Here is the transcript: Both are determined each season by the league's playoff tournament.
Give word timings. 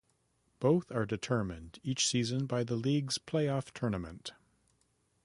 Both 0.59 0.91
are 0.91 1.05
determined 1.05 1.77
each 1.83 2.07
season 2.07 2.47
by 2.47 2.63
the 2.63 2.73
league's 2.75 3.19
playoff 3.19 3.69
tournament. 3.69 4.31